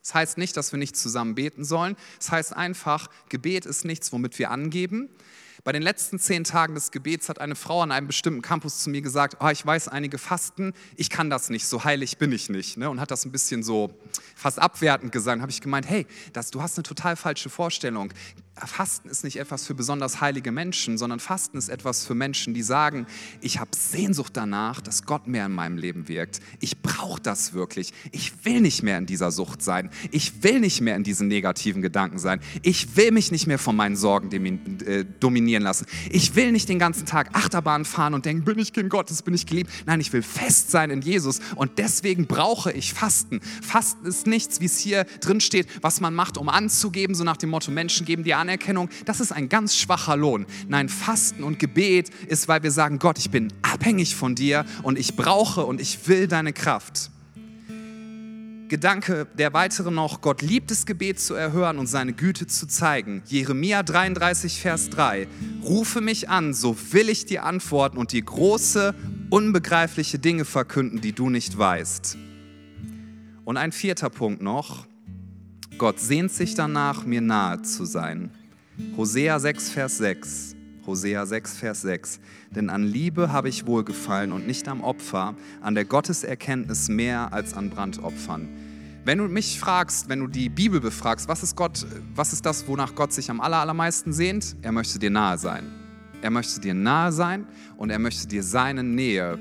[0.03, 1.97] Das heißt nicht, dass wir nicht zusammen beten sollen.
[2.19, 5.09] Das heißt einfach, Gebet ist nichts, womit wir angeben.
[5.65, 8.91] Bei den letzten zehn Tagen des Gebets hat eine Frau an einem bestimmten Campus zu
[8.91, 12.49] mir gesagt, oh, ich weiß einige Fasten, ich kann das nicht, so heilig bin ich
[12.49, 12.79] nicht.
[12.79, 12.91] Ne?
[12.91, 13.95] Und hat das ein bisschen so
[14.35, 15.41] fast abwertend gesagt.
[15.41, 18.13] habe ich gemeint, hey, das, du hast eine total falsche Vorstellung.
[18.55, 22.63] Fasten ist nicht etwas für besonders heilige Menschen, sondern Fasten ist etwas für Menschen, die
[22.63, 23.07] sagen,
[23.41, 26.41] ich habe Sehnsucht danach, dass Gott mehr in meinem Leben wirkt.
[26.61, 27.93] Ich brauche das wirklich.
[28.13, 29.89] Ich will nicht mehr in dieser Sucht sein.
[30.11, 32.41] Ich will nicht mehr in diesen negativen Gedanken sein.
[32.63, 34.31] Ich will mich nicht mehr von meinen Sorgen
[34.83, 35.87] äh, dominieren lassen.
[36.11, 39.33] Ich will nicht den ganzen Tag Achterbahn fahren und denken, bin ich Kind Gottes, bin
[39.33, 39.71] ich geliebt.
[39.87, 43.41] Nein, ich will fest sein in Jesus und deswegen brauche ich Fasten.
[43.41, 47.39] Fasten ist nichts, wie es hier drin steht, was man macht, um anzugeben, so nach
[47.39, 50.47] dem Motto, Menschen geben dir Anerkennung, das ist ein ganz schwacher Lohn.
[50.67, 54.99] Nein, Fasten und Gebet ist, weil wir sagen, Gott, ich bin abhängig von dir und
[54.99, 57.13] ich brauche und ich will deine Kraft.
[58.69, 63.23] Gedanke, der weitere noch, Gott liebt es, Gebet zu erhören und seine Güte zu zeigen.
[63.27, 65.29] Jeremia 33, Vers 3.
[65.63, 68.95] Rufe mich an, so will ich dir antworten und dir große,
[69.29, 72.17] unbegreifliche Dinge verkünden, die du nicht weißt.
[73.45, 74.87] Und ein vierter Punkt noch.
[75.83, 78.31] Gott sehnt sich danach, mir nahe zu sein.
[78.97, 80.55] Hosea 6, Vers 6.
[80.87, 82.21] Hosea 6, Vers 6.
[82.53, 87.55] Denn an Liebe habe ich wohlgefallen und nicht am Opfer, an der Gotteserkenntnis mehr als
[87.55, 88.49] an Brandopfern.
[89.05, 92.69] Wenn du mich fragst, wenn du die Bibel befragst, was ist Gott, was ist das,
[92.69, 94.55] wonach Gott sich am allermeisten sehnt?
[94.63, 95.65] Er möchte dir nahe sein.
[96.21, 97.45] Er möchte dir nahe sein
[97.77, 99.37] und er möchte dir seine Nähe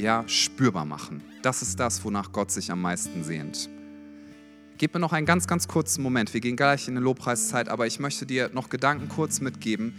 [0.00, 1.22] ja, spürbar machen.
[1.42, 3.70] Das ist das, wonach Gott sich am meisten sehnt.
[4.78, 6.34] Gib mir noch einen ganz, ganz kurzen Moment.
[6.34, 9.94] Wir gehen gleich in eine Lobpreiszeit, aber ich möchte dir noch Gedanken kurz mitgeben.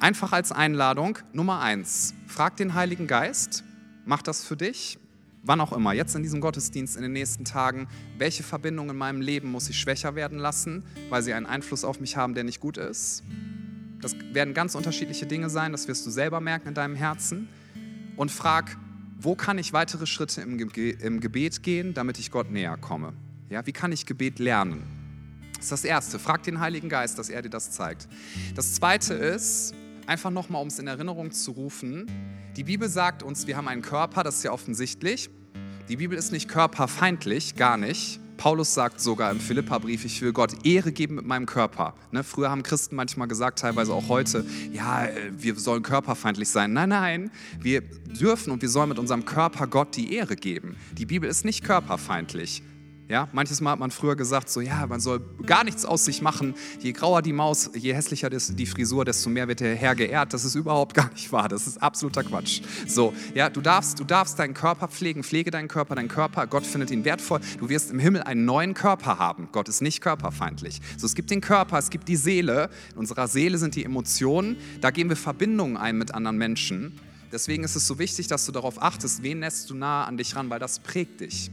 [0.00, 1.18] Einfach als Einladung.
[1.32, 2.14] Nummer eins.
[2.26, 3.62] Frag den Heiligen Geist.
[4.06, 4.98] Mach das für dich.
[5.44, 5.92] Wann auch immer.
[5.92, 7.86] Jetzt in diesem Gottesdienst in den nächsten Tagen.
[8.16, 12.00] Welche Verbindung in meinem Leben muss ich schwächer werden lassen, weil sie einen Einfluss auf
[12.00, 13.22] mich haben, der nicht gut ist?
[14.00, 15.70] Das werden ganz unterschiedliche Dinge sein.
[15.70, 17.48] Das wirst du selber merken in deinem Herzen.
[18.16, 18.76] Und frag,
[19.20, 23.12] wo kann ich weitere Schritte im, Ge im Gebet gehen, damit ich Gott näher komme?
[23.50, 24.82] Ja, wie kann ich Gebet lernen?
[25.54, 26.18] Das ist das Erste.
[26.18, 28.06] Frag den Heiligen Geist, dass er dir das zeigt.
[28.54, 29.74] Das Zweite ist,
[30.06, 32.06] einfach nochmal, um es in Erinnerung zu rufen.
[32.56, 35.30] Die Bibel sagt uns, wir haben einen Körper, das ist ja offensichtlich.
[35.88, 38.20] Die Bibel ist nicht körperfeindlich, gar nicht.
[38.36, 41.94] Paulus sagt sogar im Philippa-Brief, ich will Gott Ehre geben mit meinem Körper.
[42.12, 46.74] Ne, früher haben Christen manchmal gesagt, teilweise auch heute, ja, äh, wir sollen körperfeindlich sein.
[46.74, 50.76] Nein, nein, wir dürfen und wir sollen mit unserem Körper Gott die Ehre geben.
[50.92, 52.62] Die Bibel ist nicht körperfeindlich.
[53.08, 56.20] Ja, manches Mal hat man früher gesagt, so ja, man soll gar nichts aus sich
[56.20, 56.54] machen.
[56.78, 60.34] Je grauer die Maus, je hässlicher die Frisur, desto mehr wird der Herr geehrt.
[60.34, 61.48] Das ist überhaupt gar nicht wahr.
[61.48, 62.60] Das ist absoluter Quatsch.
[62.86, 66.46] So, ja, du darfst, du darfst deinen Körper pflegen, pflege deinen Körper, dein Körper.
[66.46, 67.40] Gott findet ihn wertvoll.
[67.58, 69.48] Du wirst im Himmel einen neuen Körper haben.
[69.52, 70.82] Gott ist nicht körperfeindlich.
[70.98, 72.68] So, es gibt den Körper, es gibt die Seele.
[72.92, 74.58] In unserer Seele sind die Emotionen.
[74.82, 77.00] Da gehen wir Verbindungen ein mit anderen Menschen.
[77.32, 80.36] Deswegen ist es so wichtig, dass du darauf achtest, wen lässt du nah an dich
[80.36, 81.50] ran, weil das prägt dich.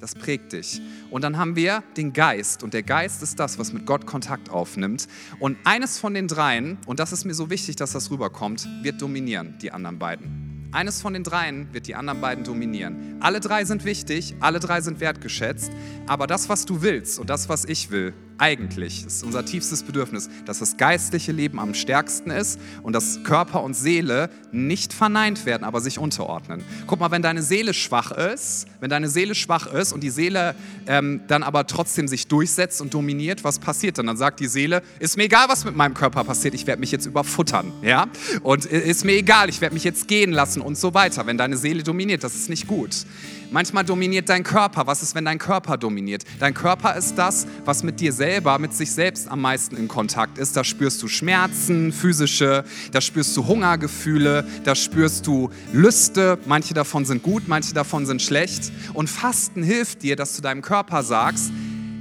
[0.00, 0.80] Das prägt dich.
[1.10, 2.62] Und dann haben wir den Geist.
[2.62, 5.08] Und der Geist ist das, was mit Gott Kontakt aufnimmt.
[5.38, 9.00] Und eines von den dreien, und das ist mir so wichtig, dass das rüberkommt, wird
[9.00, 10.68] dominieren, die anderen beiden.
[10.72, 13.16] Eines von den dreien wird die anderen beiden dominieren.
[13.20, 15.70] Alle drei sind wichtig, alle drei sind wertgeschätzt,
[16.06, 19.82] aber das, was du willst und das, was ich will, eigentlich, das ist unser tiefstes
[19.82, 25.46] Bedürfnis, dass das geistliche Leben am stärksten ist und dass Körper und Seele nicht verneint
[25.46, 26.62] werden, aber sich unterordnen.
[26.86, 30.54] Guck mal, wenn deine Seele schwach ist, wenn deine Seele schwach ist und die Seele
[30.86, 34.06] ähm, dann aber trotzdem sich durchsetzt und dominiert, was passiert dann?
[34.06, 36.92] Dann sagt die Seele, ist mir egal, was mit meinem Körper passiert, ich werde mich
[36.92, 38.06] jetzt überfuttern, ja?
[38.42, 41.26] Und ist mir egal, ich werde mich jetzt gehen lassen und so weiter.
[41.26, 43.06] Wenn deine Seele dominiert, das ist nicht gut.
[43.56, 44.86] Manchmal dominiert dein Körper.
[44.86, 46.24] Was ist, wenn dein Körper dominiert?
[46.40, 50.36] Dein Körper ist das, was mit dir selber, mit sich selbst am meisten in Kontakt
[50.36, 50.58] ist.
[50.58, 56.38] Da spürst du Schmerzen, physische, da spürst du Hungergefühle, da spürst du Lüste.
[56.44, 58.70] Manche davon sind gut, manche davon sind schlecht.
[58.92, 61.50] Und Fasten hilft dir, dass du deinem Körper sagst,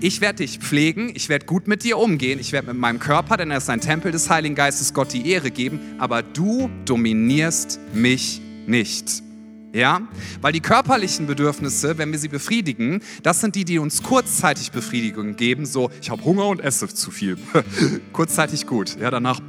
[0.01, 3.37] ich werde dich pflegen, ich werde gut mit dir umgehen, ich werde mit meinem Körper,
[3.37, 7.79] denn er ist ein Tempel des Heiligen Geistes, Gott die Ehre geben, aber du dominierst
[7.93, 9.24] mich nicht.
[9.75, 9.99] Ja?
[10.39, 15.35] Weil die körperlichen Bedürfnisse, wenn wir sie befriedigen, das sind die, die uns kurzzeitig Befriedigung
[15.35, 15.65] geben.
[15.65, 17.37] So, ich habe Hunger und esse zu viel.
[18.13, 18.97] kurzzeitig gut.
[18.97, 19.41] Ja, danach,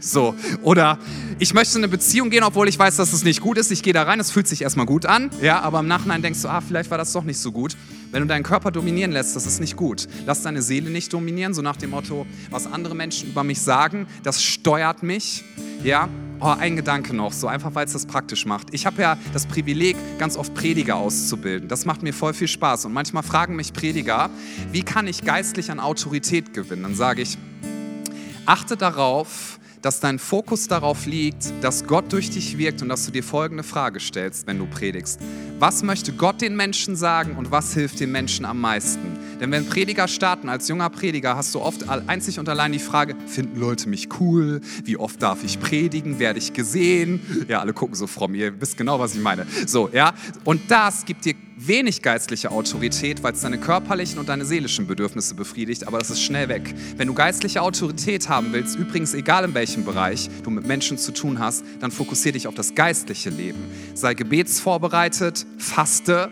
[0.00, 0.34] so.
[0.62, 0.98] Oder
[1.38, 3.70] ich möchte in eine Beziehung gehen, obwohl ich weiß, dass es nicht gut ist.
[3.70, 5.30] Ich gehe da rein, es fühlt sich erstmal gut an.
[5.40, 7.76] Ja, aber im Nachhinein denkst du, ah, vielleicht war das doch nicht so gut.
[8.14, 10.06] Wenn du deinen Körper dominieren lässt, das ist nicht gut.
[10.24, 14.06] Lass deine Seele nicht dominieren, so nach dem Motto, was andere Menschen über mich sagen,
[14.22, 15.42] das steuert mich.
[15.82, 16.08] Ja,
[16.40, 18.68] Oh, ein Gedanke noch, so einfach, weil es das praktisch macht.
[18.72, 21.68] Ich habe ja das Privileg, ganz oft Prediger auszubilden.
[21.68, 22.84] Das macht mir voll viel Spaß.
[22.84, 24.28] Und manchmal fragen mich Prediger,
[24.70, 26.82] wie kann ich geistlich an Autorität gewinnen?
[26.82, 27.38] Dann sage ich,
[28.46, 33.12] achte darauf, dass dein Fokus darauf liegt, dass Gott durch dich wirkt und dass du
[33.12, 35.20] dir folgende Frage stellst, wenn du predigst.
[35.58, 39.18] Was möchte Gott den Menschen sagen und was hilft den Menschen am meisten?
[39.40, 43.14] Denn wenn Prediger starten, als junger Prediger, hast du oft einzig und allein die Frage,
[43.26, 44.60] finden Leute mich cool?
[44.84, 46.18] Wie oft darf ich predigen?
[46.18, 47.20] Werde ich gesehen?
[47.48, 49.46] Ja, alle gucken so fromm, ihr wisst genau, was ich meine.
[49.66, 50.14] So, ja.
[50.44, 55.34] Und das gibt dir wenig geistliche Autorität, weil es deine körperlichen und deine seelischen Bedürfnisse
[55.34, 56.74] befriedigt, aber das ist schnell weg.
[56.96, 61.12] Wenn du geistliche Autorität haben willst, übrigens egal in welchem Bereich du mit Menschen zu
[61.12, 63.60] tun hast, dann fokussiere dich auf das geistliche Leben.
[63.94, 66.30] Sei gebetsvorbereitet, faste,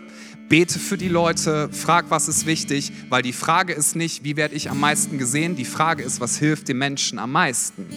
[0.53, 4.53] bete für die Leute, frag, was ist wichtig, weil die Frage ist nicht, wie werde
[4.53, 7.87] ich am meisten gesehen, die Frage ist, was hilft dem Menschen am meisten.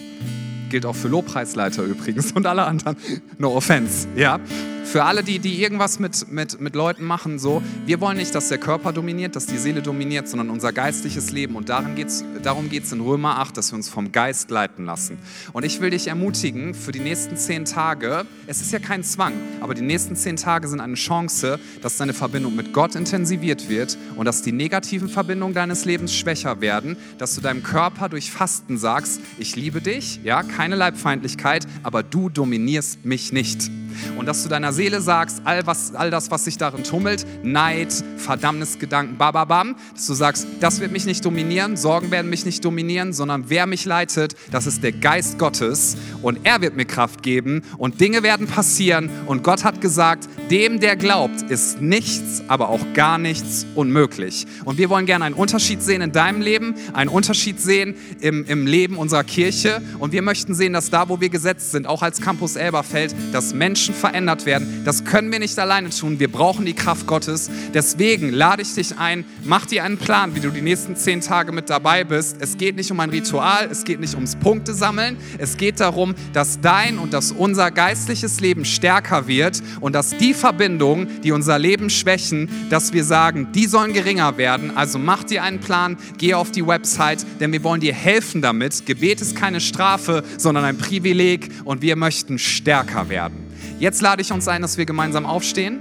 [0.71, 2.97] Gilt auch für Lobpreisleiter übrigens und alle anderen.
[3.39, 4.41] No offense, ja.
[4.87, 8.49] Für alle, die, die irgendwas mit, mit, mit Leuten machen, so, wir wollen nicht, dass
[8.49, 11.57] der Körper dominiert, dass die Seele dominiert, sondern unser geistliches Leben.
[11.57, 14.87] Und darin geht's, darum geht es in Römer 8, dass wir uns vom Geist leiten
[14.87, 15.19] lassen.
[15.53, 19.33] Und ich will dich ermutigen, für die nächsten zehn Tage, es ist ja kein Zwang,
[19.61, 23.99] aber die nächsten zehn Tage sind eine Chance, dass deine Verbindung mit Gott intensiviert wird
[24.15, 28.79] und dass die negativen Verbindungen deines Lebens schwächer werden, dass du deinem Körper durch Fasten
[28.79, 33.71] sagst, ich liebe dich, ja, keine Leibfeindlichkeit, aber du dominierst mich nicht.
[34.17, 37.93] Und dass du deiner Seele sagst, all, was, all das, was sich darin tummelt, Neid,
[38.17, 43.13] Verdammnisgedanken, bababam, dass du sagst, das wird mich nicht dominieren, Sorgen werden mich nicht dominieren,
[43.13, 47.63] sondern wer mich leitet, das ist der Geist Gottes und er wird mir Kraft geben
[47.79, 52.81] und Dinge werden passieren und Gott hat gesagt, dem, der glaubt, ist nichts, aber auch
[52.95, 54.47] gar nichts unmöglich.
[54.65, 58.67] Und wir wollen gerne einen Unterschied sehen in deinem Leben, einen Unterschied sehen im, im
[58.67, 62.21] Leben unserer Kirche und wir möchten sehen, dass da, wo wir gesetzt sind, auch als
[62.21, 64.83] Campus Elberfeld, dass Menschen Menschen verändert werden.
[64.85, 66.19] Das können wir nicht alleine tun.
[66.19, 67.51] Wir brauchen die Kraft Gottes.
[67.73, 71.53] Deswegen lade ich dich ein, mach dir einen Plan, wie du die nächsten zehn Tage
[71.53, 72.37] mit dabei bist.
[72.41, 75.17] Es geht nicht um ein Ritual, es geht nicht ums Punkte sammeln.
[75.39, 80.35] Es geht darum, dass dein und dass unser geistliches Leben stärker wird und dass die
[80.35, 84.77] Verbindungen, die unser Leben schwächen, dass wir sagen, die sollen geringer werden.
[84.77, 88.85] Also mach dir einen Plan, geh auf die Website, denn wir wollen dir helfen damit.
[88.87, 93.46] Gebet ist keine Strafe, sondern ein Privileg und wir möchten stärker werden.
[93.79, 95.81] Jetzt lade ich uns ein, dass wir gemeinsam aufstehen.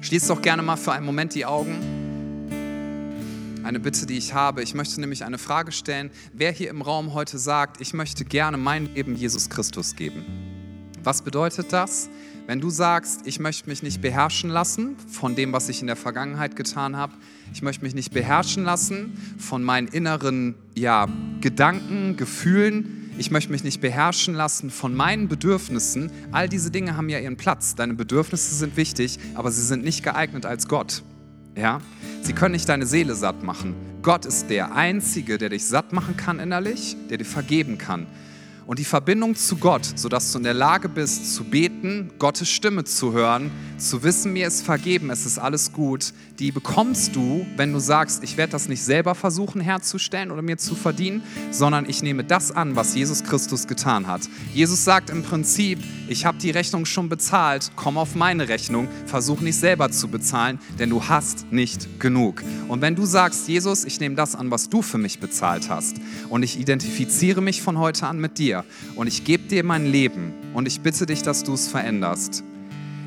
[0.00, 1.74] Schließ doch gerne mal für einen Moment die Augen.
[3.62, 4.62] Eine Bitte, die ich habe.
[4.62, 6.10] Ich möchte nämlich eine Frage stellen.
[6.32, 10.24] Wer hier im Raum heute sagt, ich möchte gerne mein Leben Jesus Christus geben?
[11.02, 12.08] Was bedeutet das?
[12.46, 15.96] Wenn du sagst, ich möchte mich nicht beherrschen lassen von dem, was ich in der
[15.96, 17.12] Vergangenheit getan habe,
[17.52, 21.08] ich möchte mich nicht beherrschen lassen von meinen inneren ja,
[21.40, 27.08] Gedanken, Gefühlen, ich möchte mich nicht beherrschen lassen von meinen Bedürfnissen, all diese Dinge haben
[27.08, 27.74] ja ihren Platz.
[27.74, 31.02] Deine Bedürfnisse sind wichtig, aber sie sind nicht geeignet als Gott.
[31.56, 31.80] Ja?
[32.22, 33.74] Sie können nicht deine Seele satt machen.
[34.02, 38.06] Gott ist der Einzige, der dich satt machen kann innerlich, der dir vergeben kann.
[38.66, 42.82] Und die Verbindung zu Gott, sodass du in der Lage bist zu beten, Gottes Stimme
[42.82, 47.72] zu hören, zu wissen, mir ist vergeben, es ist alles gut, die bekommst du, wenn
[47.72, 52.02] du sagst, ich werde das nicht selber versuchen herzustellen oder mir zu verdienen, sondern ich
[52.02, 54.22] nehme das an, was Jesus Christus getan hat.
[54.52, 59.40] Jesus sagt im Prinzip, ich habe die Rechnung schon bezahlt, komm auf meine Rechnung, versuch
[59.40, 62.42] nicht selber zu bezahlen, denn du hast nicht genug.
[62.68, 65.96] Und wenn du sagst, Jesus, ich nehme das an, was du für mich bezahlt hast
[66.28, 68.64] und ich identifiziere mich von heute an mit dir, dir
[68.94, 72.42] und ich gebe dir mein Leben und ich bitte dich, dass du es veränderst.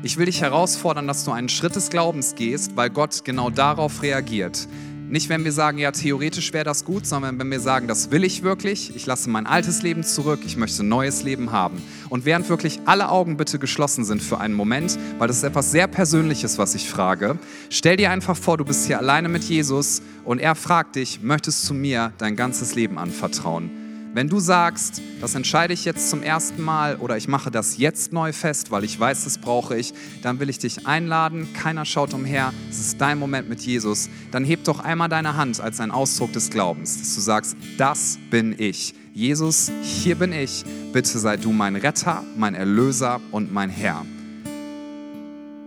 [0.02, 4.02] Ich will dich herausfordern, dass du einen Schritt des Glaubens gehst, weil Gott genau darauf
[4.02, 4.66] reagiert.
[5.10, 8.22] Nicht, wenn wir sagen, ja, theoretisch wäre das gut, sondern wenn wir sagen, das will
[8.22, 11.82] ich wirklich, ich lasse mein altes Leben zurück, ich möchte ein neues Leben haben.
[12.08, 15.72] Und während wirklich alle Augen bitte geschlossen sind für einen Moment, weil das ist etwas
[15.72, 20.00] sehr Persönliches, was ich frage, stell dir einfach vor, du bist hier alleine mit Jesus
[20.24, 23.79] und er fragt dich, möchtest du mir dein ganzes Leben anvertrauen?
[24.12, 28.12] Wenn du sagst, das entscheide ich jetzt zum ersten Mal oder ich mache das jetzt
[28.12, 31.52] neu fest, weil ich weiß, das brauche ich, dann will ich dich einladen.
[31.54, 32.52] Keiner schaut umher.
[32.68, 34.10] Es ist dein Moment mit Jesus.
[34.32, 38.18] Dann heb doch einmal deine Hand als ein Ausdruck des Glaubens, dass du sagst, das
[38.30, 38.94] bin ich.
[39.14, 40.64] Jesus, hier bin ich.
[40.92, 44.04] Bitte sei du mein Retter, mein Erlöser und mein Herr.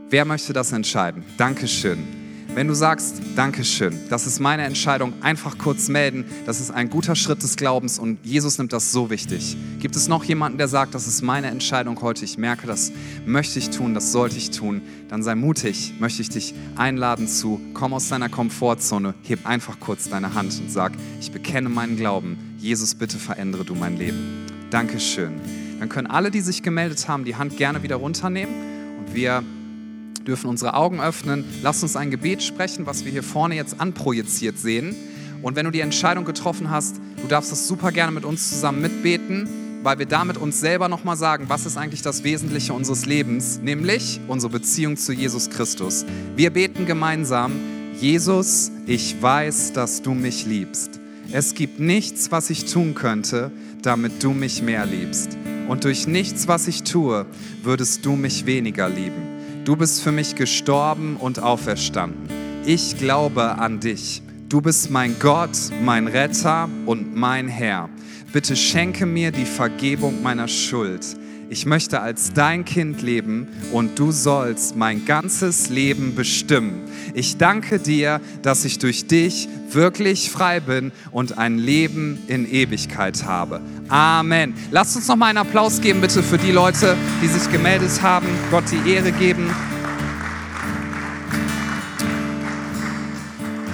[0.10, 1.24] Wer möchte das entscheiden?
[1.38, 2.23] Dankeschön.
[2.56, 7.16] Wenn du sagst, Dankeschön, das ist meine Entscheidung, einfach kurz melden, das ist ein guter
[7.16, 9.58] Schritt des Glaubens und Jesus nimmt das so wichtig.
[9.80, 12.92] Gibt es noch jemanden, der sagt, das ist meine Entscheidung heute, ich merke, das
[13.26, 17.60] möchte ich tun, das sollte ich tun, dann sei mutig, möchte ich dich einladen zu,
[17.74, 22.38] komm aus deiner Komfortzone, heb einfach kurz deine Hand und sag, ich bekenne meinen Glauben,
[22.60, 24.46] Jesus, bitte verändere du mein Leben.
[24.70, 25.42] Dankeschön.
[25.80, 28.54] Dann können alle, die sich gemeldet haben, die Hand gerne wieder runternehmen
[29.00, 29.44] und wir
[30.26, 31.46] dürfen unsere Augen öffnen.
[31.62, 34.96] Lass uns ein Gebet sprechen, was wir hier vorne jetzt anprojiziert sehen.
[35.42, 38.82] Und wenn du die Entscheidung getroffen hast, du darfst das super gerne mit uns zusammen
[38.82, 39.48] mitbeten,
[39.84, 44.22] weil wir damit uns selber nochmal sagen, was ist eigentlich das Wesentliche unseres Lebens, nämlich
[44.28, 46.06] unsere Beziehung zu Jesus Christus.
[46.38, 47.52] Wir beten gemeinsam,
[48.00, 51.02] Jesus, ich weiß, dass du mich liebst.
[51.32, 55.38] Es gibt nichts, was ich tun könnte, damit du mich mehr liebst.
[55.68, 57.26] Und durch nichts, was ich tue,
[57.64, 59.33] würdest du mich weniger lieben.
[59.66, 62.28] Du bist für mich gestorben und auferstanden.
[62.66, 64.22] Ich glaube an dich.
[64.50, 67.88] Du bist mein Gott, mein Retter und mein Herr.
[68.34, 71.06] Bitte schenke mir die Vergebung meiner Schuld.
[71.50, 76.82] Ich möchte als dein Kind leben und du sollst mein ganzes Leben bestimmen.
[77.14, 83.24] Ich danke dir, dass ich durch dich wirklich frei bin und ein Leben in Ewigkeit
[83.24, 83.62] habe.
[83.88, 84.56] Amen.
[84.72, 88.28] Lasst uns noch mal einen Applaus geben, bitte, für die Leute, die sich gemeldet haben.
[88.54, 89.50] Gott die Ehre geben.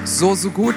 [0.06, 0.76] So, so gut.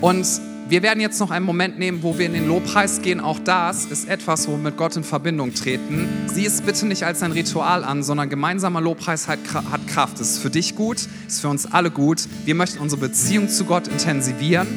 [0.00, 0.24] Und
[0.68, 3.18] wir werden jetzt noch einen Moment nehmen, wo wir in den Lobpreis gehen.
[3.18, 6.06] Auch das ist etwas, wo wir mit Gott in Verbindung treten.
[6.32, 10.20] Sieh es bitte nicht als ein Ritual an, sondern gemeinsamer Lobpreis hat, hat Kraft.
[10.20, 12.28] Es ist für dich gut, es ist für uns alle gut.
[12.44, 14.68] Wir möchten unsere Beziehung zu Gott intensivieren.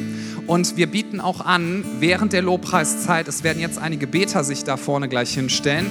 [0.48, 4.76] Und wir bieten auch an, während der Lobpreiszeit, es werden jetzt einige Beter sich da
[4.76, 5.86] vorne gleich hinstellen,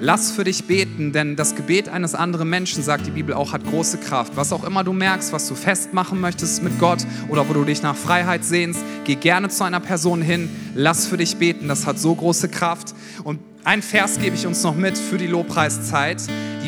[0.00, 3.64] Lass für dich beten, denn das Gebet eines anderen Menschen, sagt die Bibel auch, hat
[3.64, 4.36] große Kraft.
[4.36, 7.82] Was auch immer du merkst, was du festmachen möchtest mit Gott oder wo du dich
[7.82, 11.98] nach Freiheit sehnst, geh gerne zu einer Person hin, lass für dich beten, das hat
[11.98, 12.94] so große Kraft.
[13.22, 16.22] Und ein Vers gebe ich uns noch mit für die Lobpreiszeit.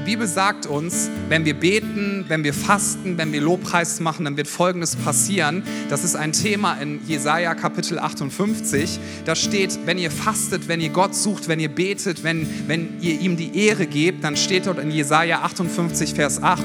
[0.06, 4.46] Bibel sagt uns, wenn wir beten, wenn wir fasten, wenn wir Lobpreis machen, dann wird
[4.46, 5.64] Folgendes passieren.
[5.90, 9.00] Das ist ein Thema in Jesaja Kapitel 58.
[9.24, 13.20] Da steht, wenn ihr fastet, wenn ihr Gott sucht, wenn ihr betet, wenn, wenn ihr
[13.20, 16.62] ihm die Ehre gebt, dann steht dort in Jesaja 58, Vers 8,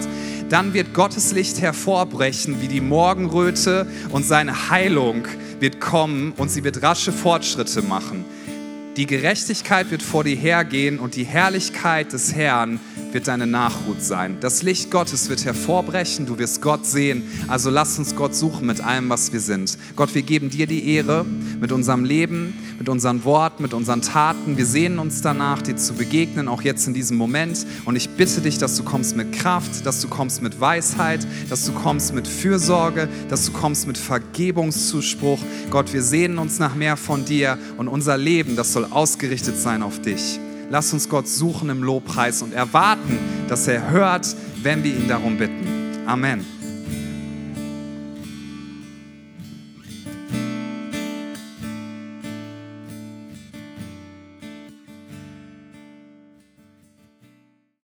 [0.50, 5.28] dann wird Gottes Licht hervorbrechen wie die Morgenröte und seine Heilung
[5.60, 8.24] wird kommen und sie wird rasche Fortschritte machen.
[8.98, 12.80] Die Gerechtigkeit wird vor dir hergehen und die Herrlichkeit des Herrn
[13.14, 14.38] wird deine Nachhut sein.
[14.40, 17.24] Das Licht Gottes wird hervorbrechen, du wirst Gott sehen.
[17.48, 19.78] Also lass uns Gott suchen mit allem, was wir sind.
[19.96, 21.26] Gott, wir geben dir die Ehre
[21.60, 24.58] mit unserem Leben, mit unseren Worten, mit unseren Taten.
[24.58, 27.66] Wir sehnen uns danach, dir zu begegnen, auch jetzt in diesem Moment.
[27.86, 31.66] Und ich bitte dich, dass du kommst mit Kraft, dass du kommst mit Weisheit, dass
[31.66, 35.40] du kommst mit Fürsorge, dass du kommst mit Vergebungszuspruch.
[35.70, 39.84] Gott, wir sehnen uns nach mehr von dir und unser Leben, das soll ausgerichtet sein
[39.84, 40.40] auf dich.
[40.72, 43.20] Lass uns Gott suchen im Lobpreis und erwarten,
[43.50, 44.26] dass er hört,
[44.64, 46.08] wenn wir ihn darum bitten.
[46.08, 46.61] Amen.